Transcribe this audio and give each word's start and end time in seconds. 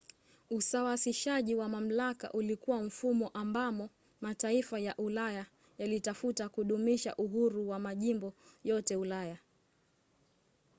usawasishaji 0.49 1.55
wa 1.55 1.69
mamlaka 1.69 2.31
ulikuwa 2.31 2.83
mfumo 2.83 3.29
ambamo 3.33 3.89
mataifa 4.21 4.79
ya 4.79 4.97
ulaya 4.97 5.45
yalitafuta 5.77 6.49
kudumisha 6.49 7.15
uhuru 7.15 7.69
wa 7.69 7.79
majimbo 7.79 8.33
yote 8.63 8.93
ya 8.93 8.99
ulaya 8.99 9.37